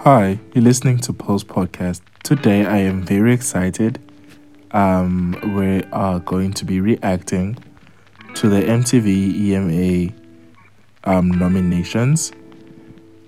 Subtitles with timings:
[0.00, 2.02] Hi, you're listening to Pulse Podcast.
[2.22, 3.98] Today I am very excited.
[4.72, 7.56] Um, we are going to be reacting
[8.34, 10.12] to the MTV EMA
[11.04, 12.32] um, nominations.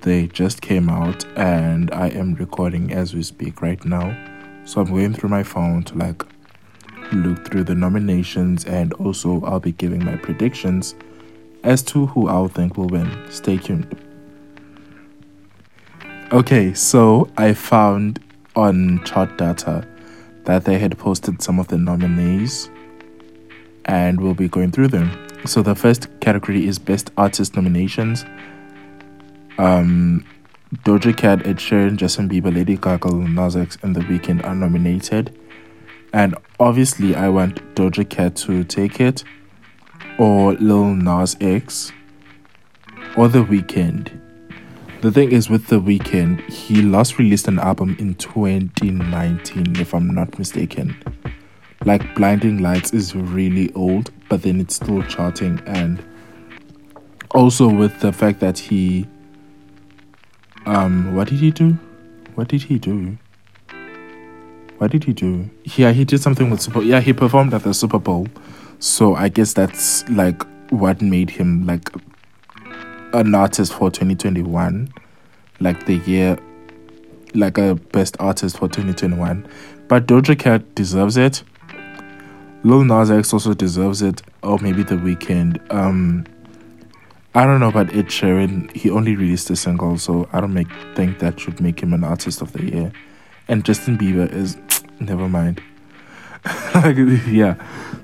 [0.00, 4.16] They just came out, and I am recording as we speak right now.
[4.64, 6.22] So I'm going through my phone to like
[7.12, 10.94] look through the nominations, and also I'll be giving my predictions
[11.64, 13.30] as to who I'll think will win.
[13.30, 13.94] Stay tuned.
[16.32, 18.18] Okay, so I found
[18.56, 19.86] on chart data
[20.44, 22.70] that they had posted some of the nominees
[23.84, 25.10] and we'll be going through them.
[25.44, 28.24] So the first category is best artist nominations.
[29.58, 30.24] Um
[30.86, 35.38] Doja Cat, Ed Sheeran, Justin Bieber, Lady Gaga, Nas X, and The Weeknd are nominated.
[36.14, 39.22] And obviously I want Doja Cat to take it
[40.16, 41.92] or Lil Nas X
[43.18, 44.21] or The Weeknd
[45.02, 50.06] the thing is with the Weeknd he last released an album in 2019 if i'm
[50.06, 50.96] not mistaken.
[51.84, 55.60] Like blinding lights is really old but then it's still charting.
[55.66, 56.04] And
[57.34, 59.08] also with the fact that he
[60.66, 61.76] um what did he do?
[62.36, 63.18] What did he do?
[64.78, 65.50] What did he do?
[65.64, 68.28] Yeah he did something with super yeah he performed at the super bowl.
[68.78, 71.90] So i guess that's like what made him like
[73.12, 74.92] an artist for 2021,
[75.62, 76.38] like the year,
[77.34, 79.46] like a best artist for 2021.
[79.88, 81.42] But Doja Cat deserves it.
[82.64, 85.72] Lil Nas X also deserves it, or maybe The Weeknd.
[85.72, 86.26] Um,
[87.34, 88.70] I don't know about Ed Sheeran.
[88.76, 92.04] He only released a single, so I don't make think that should make him an
[92.04, 92.92] artist of the year.
[93.48, 94.56] And Justin Bieber is
[95.00, 95.62] never mind.
[97.26, 97.54] yeah.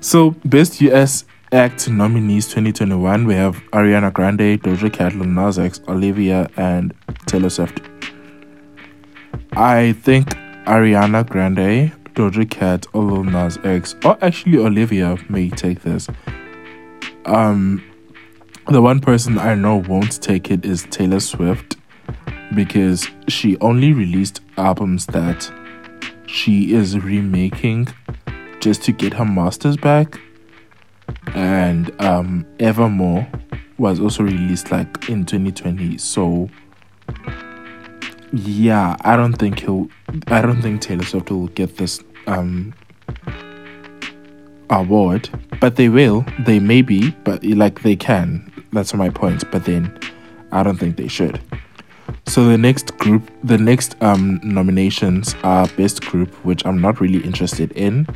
[0.01, 5.81] So best US Act nominees 2021, we have Ariana Grande, Doja Cat, Lil Nas X,
[5.87, 6.93] Olivia, and
[7.25, 7.81] Taylor Swift.
[9.53, 10.27] I think
[10.67, 16.07] Ariana Grande, Doja Cat, or Lil Nas X, or actually Olivia may take this.
[17.25, 17.83] Um,
[18.67, 21.77] the one person I know won't take it is Taylor Swift
[22.53, 25.51] because she only released albums that
[26.27, 27.87] she is remaking
[28.59, 30.19] just to get her masters back
[31.39, 33.25] and um, Evermore
[33.77, 35.97] was also released like in 2020.
[35.97, 36.49] So
[38.33, 39.87] yeah, I don't think he'll.
[40.27, 42.73] I don't think Taylor Swift will get this um
[44.69, 45.29] award,
[45.61, 46.25] but they will.
[46.45, 48.51] They may be, but like they can.
[48.73, 49.49] That's my point.
[49.49, 49.97] But then,
[50.51, 51.39] I don't think they should.
[52.27, 57.23] So the next group, the next um nominations are best group, which I'm not really
[57.23, 58.07] interested in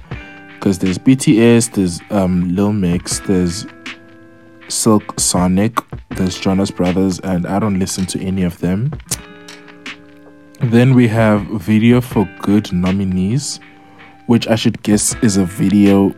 [0.64, 3.68] because there's BTS, there's um, Little Mix, there's
[4.70, 5.78] Silk Sonic,
[6.12, 8.94] there's Jonas Brothers, and I don't listen to any of them.
[10.62, 13.60] Then we have Video for Good nominees,
[14.28, 16.16] which I should guess is a video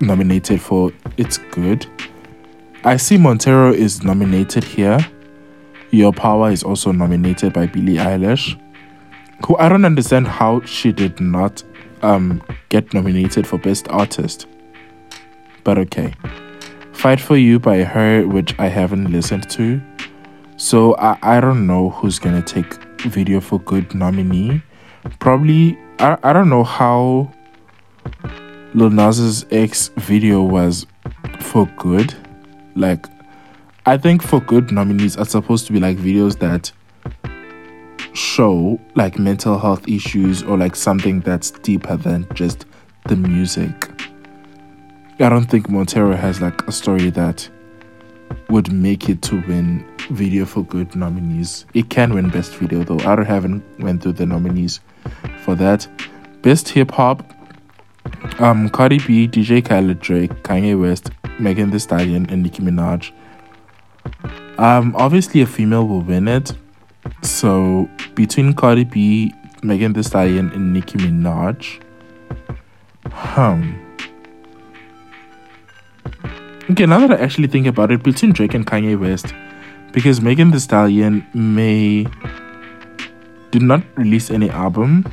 [0.00, 1.86] nominated for It's Good.
[2.84, 5.06] I see Montero is nominated here.
[5.90, 8.58] Your Power is also nominated by Billie Eilish,
[9.46, 11.62] who I don't understand how she did not
[12.02, 14.46] um, get nominated for Best Artist.
[15.64, 16.14] But okay.
[16.92, 19.80] Fight for You by her, which I haven't listened to.
[20.56, 24.62] So I, I don't know who's gonna take Video for Good nominee.
[25.18, 27.30] Probably I, I don't know how
[28.74, 30.86] Lil Nas's X video was
[31.40, 32.14] for good.
[32.74, 33.06] Like
[33.86, 36.72] I think for good nominees are supposed to be like videos that
[38.16, 42.64] show like mental health issues or like something that's deeper than just
[43.08, 43.90] the music.
[45.20, 47.48] I don't think Montero has like a story that
[48.48, 51.66] would make it to win video for good nominees.
[51.74, 52.98] It can win best video though.
[53.00, 54.80] I don't haven't went through the nominees
[55.44, 55.86] for that.
[56.42, 57.32] Best hip hop,
[58.38, 63.12] um, Cardi B, DJ Khaled, Drake, Kanye West, Megan Thee Stallion, and Nicki Minaj.
[64.58, 66.52] Um, obviously a female will win it
[67.22, 71.82] so between Cardi B, Megan Thee Stallion, and Nicki Minaj,
[73.10, 73.82] hmm.
[76.68, 79.32] Okay, now that I actually think about it, between Drake and Kanye West,
[79.92, 82.06] because Megan Thee Stallion may
[83.50, 85.06] did not release any album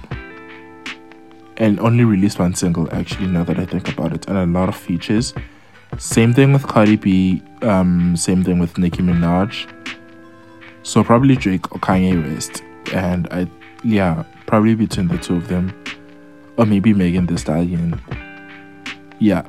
[1.57, 4.69] and only released one single actually now that I think about it and a lot
[4.69, 5.33] of features.
[5.97, 9.71] Same thing with Cardi B, um, same thing with Nicki Minaj.
[10.83, 12.61] So probably Drake or Kanye West.
[12.93, 13.47] And I
[13.83, 15.73] yeah, probably between the two of them.
[16.57, 17.99] Or maybe Megan Thee Stallion.
[19.19, 19.43] Yeah.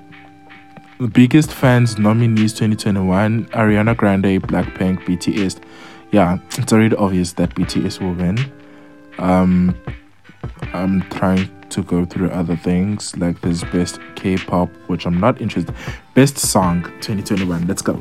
[0.99, 5.61] The biggest fans nominees 2021 Ariana Grande, Blackpink, BTS.
[6.13, 8.39] Yeah, it's already obvious that BTS will win.
[9.19, 9.77] Um,
[10.73, 15.75] I'm trying to go through other things like this best K-pop, which I'm not interested.
[16.15, 17.67] Best song 2021.
[17.67, 18.01] Let's go.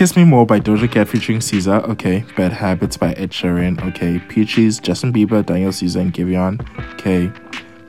[0.00, 1.86] Kiss Me More by Doja Cat featuring SZA.
[1.90, 2.24] Okay.
[2.34, 3.86] Bad Habits by Ed Sheeran.
[3.88, 4.18] Okay.
[4.18, 6.58] Peaches, Justin Bieber, Daniel Caesar, and Giveon.
[6.94, 7.30] Okay.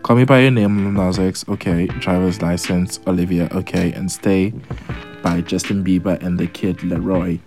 [0.03, 1.45] Call Me By Your Name, Lil Nas X.
[1.47, 1.87] Okay.
[1.87, 3.47] Driver's License, Olivia.
[3.53, 3.93] Okay.
[3.93, 4.53] And Stay
[5.23, 7.39] by Justin Bieber and the Kid LAROI.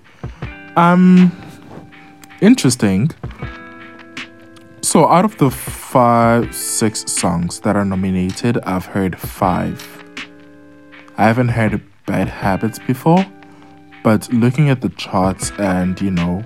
[0.78, 1.30] Um,
[2.40, 3.10] interesting.
[4.80, 10.02] So out of the five, six songs that are nominated, I've heard five.
[11.18, 13.26] I haven't heard Bad Habits before,
[14.04, 16.44] but looking at the charts and you know,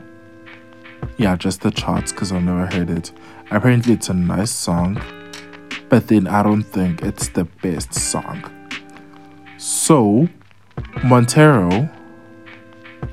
[1.18, 3.12] yeah, just the charts because I've never heard it.
[3.50, 5.02] Apparently, it's a nice song,
[5.90, 8.44] but then I don't think it's the best song.
[9.58, 10.28] So,
[11.02, 11.90] Montero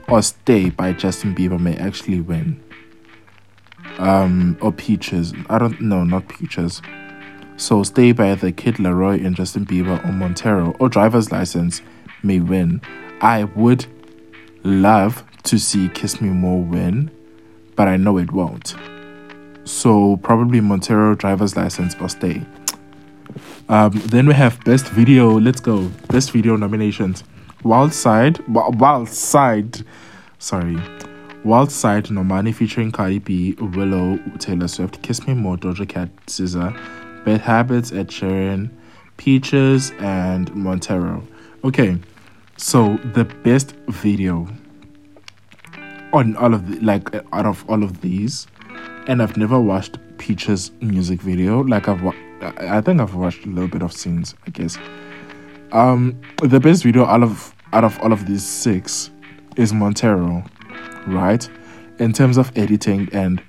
[0.07, 2.63] or Stay by Justin Bieber may actually win.
[3.97, 5.33] Um, or Peaches.
[5.49, 6.83] I don't know, not Peaches.
[7.57, 11.81] So Stay by the Kid LAROI and Justin Bieber or Montero or Driver's License
[12.21, 12.81] may win.
[13.21, 13.87] I would
[14.65, 17.11] love to see Kiss Me More win,
[17.75, 18.75] but I know it won't.
[19.63, 22.41] So probably Montero, Driver's License or Stay.
[23.69, 25.39] Um, then we have Best Video.
[25.39, 25.87] Let's go.
[26.09, 27.23] Best Video nominations.
[27.63, 29.83] Wild Side, Wild Side,
[30.37, 30.77] sorry,
[31.43, 36.77] Wild Side, Normani featuring Cardi B, Willow, Taylor Swift, Kiss Me More, Doja Cat, SZA,
[37.25, 38.69] Bad Habits, Ed Sheeran,
[39.17, 41.23] Peaches, and Montero.
[41.63, 41.97] Okay,
[42.57, 44.47] so the best video
[46.13, 48.47] on all of the, like out of all of these,
[49.07, 51.61] and I've never watched Peaches music video.
[51.61, 52.03] Like I've,
[52.41, 54.77] I think I've watched a little bit of scenes, I guess.
[55.71, 59.11] Um, the best video out of out of all of these six
[59.57, 60.43] is Montero,
[61.07, 61.47] right?
[61.99, 63.43] In terms of editing and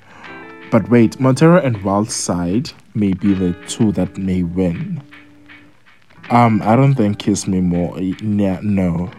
[0.71, 5.01] but wait, Montero and Wild Side may be the two that may win.
[6.31, 8.01] Um, I don't think Kiss Me More.
[8.01, 9.11] Yeah, no.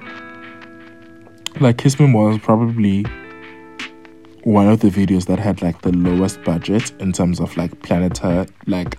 [1.62, 3.06] Like Kiss Me More is probably
[4.44, 8.18] one of the videos that had like the lowest budget in terms of like Planet
[8.18, 8.98] Her, like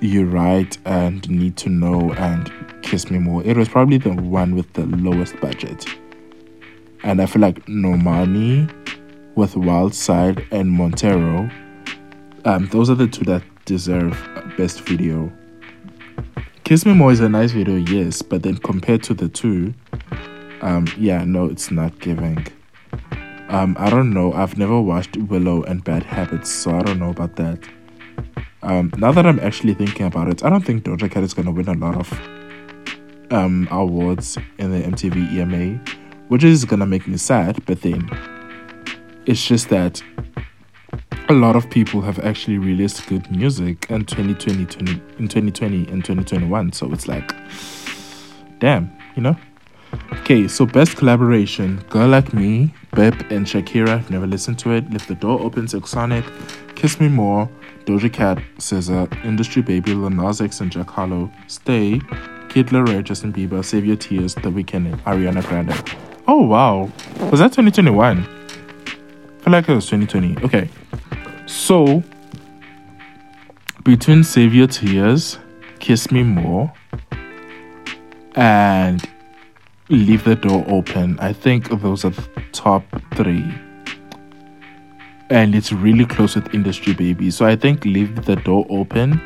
[0.00, 2.52] You Right and Need to Know and
[2.82, 3.44] Kiss Me More.
[3.44, 5.86] It was probably the one with the lowest budget.
[7.04, 8.72] And I feel like Normani
[9.36, 11.48] with Wild Side and Montero,
[12.44, 14.12] um, those are the two that deserve
[14.56, 15.32] best video.
[16.64, 19.74] Kiss Me More is a nice video, yes, but then compared to the two,
[20.62, 22.46] um, yeah, no, it's not giving.
[23.50, 24.32] Um, I don't know.
[24.32, 27.58] I've never watched Willow and Bad Habits, so I don't know about that.
[28.62, 31.50] Um, now that I'm actually thinking about it, I don't think Doja Cat is gonna
[31.50, 32.10] win a lot of
[33.30, 35.78] um, awards in the MTV EMA,
[36.28, 37.62] which is gonna make me sad.
[37.66, 38.08] But then
[39.26, 40.02] it's just that
[41.28, 46.04] a lot of people have actually released good music in 2020, 20, in 2020 and
[46.04, 46.72] 2021.
[46.72, 47.34] So it's like,
[48.58, 49.36] damn, you know.
[50.20, 53.88] Okay, so best collaboration: Girl Like Me, Bep and Shakira.
[53.88, 54.90] I've never listened to it.
[54.90, 56.24] Lift the Door Open, Sonic,
[56.74, 57.48] Kiss Me More,
[57.84, 62.00] Doja Cat, SZA, Industry Baby, Lil Nas X and Jack Harlow, Stay,
[62.48, 65.96] Kid LAROI, Justin Bieber, Save Your Tears, The Weeknd, Ariana Grande.
[66.26, 66.90] Oh wow,
[67.30, 68.18] was that 2021?
[68.18, 70.44] I feel like it was 2020.
[70.44, 70.68] Okay,
[71.54, 72.02] so
[73.84, 75.38] between Save Your Tears,
[75.78, 76.72] Kiss Me More,
[78.34, 79.02] and
[79.88, 82.82] Leave the Door Open, I think those are the top
[83.14, 83.54] three.
[85.30, 87.30] And it's really close with Industry Baby.
[87.30, 89.20] So I think Leave the Door Open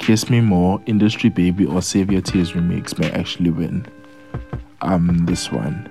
[0.00, 3.86] Kiss Me More, Industry Baby, or Save Your Tears remix may actually win
[4.80, 5.88] um this one.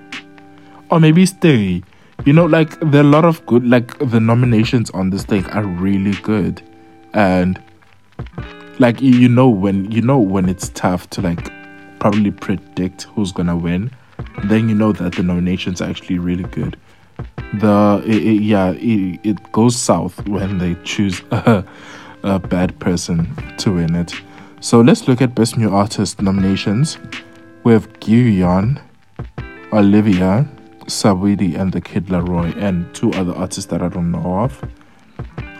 [0.90, 1.82] Or maybe Stay.
[2.26, 5.46] You know, like there are a lot of good like the nominations on this thing
[5.46, 6.62] are really good.
[7.14, 7.60] And
[8.78, 11.50] like you, know when you know when it's tough to like
[11.98, 13.90] probably predict who's gonna win,
[14.44, 16.76] then you know that the nominations are actually really good.
[17.54, 21.64] The it, it, yeah, it, it goes south when they choose a,
[22.22, 24.12] a bad person to win it.
[24.60, 26.98] So let's look at Best New Artist nominations.
[27.64, 28.80] We have Giveon,
[29.72, 30.46] Olivia,
[30.90, 34.62] Saweetie, and the Kid LAROI, and two other artists that I don't know of.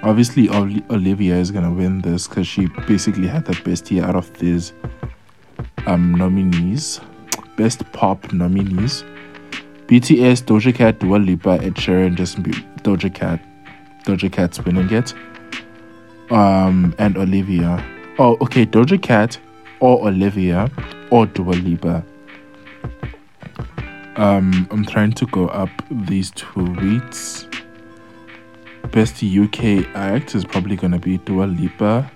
[0.02, 4.32] Obviously, Olivia is gonna win this because she basically had the best year out of
[4.38, 4.72] these
[5.86, 7.00] um, nominees.
[7.56, 9.04] Best Pop nominees.
[9.86, 13.40] BTS, Doja Cat, Dua Lipa, Ed Sheeran, Justin Bieber, Doja Cat.
[14.04, 15.12] Doja Cat's winning it.
[16.30, 17.84] Um, and Olivia.
[18.18, 19.38] Oh, okay, Doja Cat
[19.80, 20.70] or Olivia
[21.10, 22.04] or Dua Lipa.
[24.20, 27.46] Um, I'm trying to go up these tweets.
[28.92, 32.12] best UK act is probably gonna be Dua Lipa.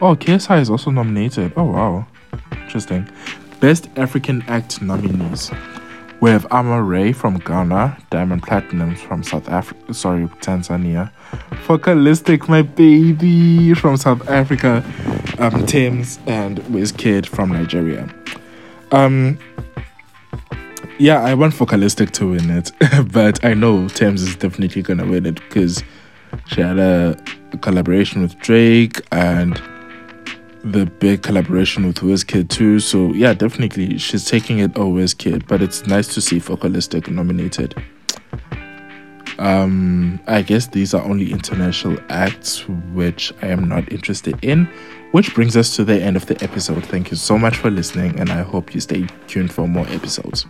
[0.00, 1.52] Oh, KSI is also nominated.
[1.56, 2.06] Oh wow,
[2.52, 3.08] interesting.
[3.58, 5.50] Best African act nominees.
[6.20, 11.10] We have Amaarae from Ghana, Diamond Platnumz from South Africa, sorry, Tanzania,
[11.64, 14.84] Focalistic, my baby from South Africa,
[15.40, 18.08] um, Tems and Wizkid from Nigeria.
[18.92, 19.38] Um,
[20.98, 22.70] yeah, I want Focalistic to win it,
[23.12, 25.82] but I know Tems is definitely gonna win it because
[26.46, 27.16] she had a,
[27.60, 29.62] collaboration with Drake and
[30.64, 32.80] the big collaboration with Wizkid too.
[32.80, 37.74] So yeah, definitely she's taking it over Wizkid, but it's nice to see Focalistic nominated.
[39.38, 44.68] Um, I guess these are only international acts which I am not interested in.
[45.12, 46.84] Which brings us to the end of the episode.
[46.86, 50.44] Thank you so much for listening, and I hope you stay tuned for more episodes.